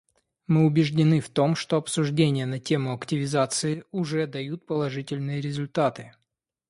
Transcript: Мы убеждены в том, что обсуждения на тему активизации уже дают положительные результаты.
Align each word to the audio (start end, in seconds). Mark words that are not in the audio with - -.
Мы 0.47 0.65
убеждены 0.65 1.19
в 1.19 1.29
том, 1.29 1.55
что 1.55 1.77
обсуждения 1.77 2.47
на 2.47 2.59
тему 2.59 2.91
активизации 2.95 3.83
уже 3.91 4.25
дают 4.25 4.65
положительные 4.65 5.41
результаты. 5.41 6.15